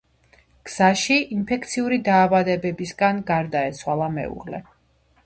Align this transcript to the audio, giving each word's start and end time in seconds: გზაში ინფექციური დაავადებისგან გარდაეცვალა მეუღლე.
გზაში 0.67 1.17
ინფექციური 1.35 1.99
დაავადებისგან 2.07 3.21
გარდაეცვალა 3.29 4.09
მეუღლე. 4.17 4.63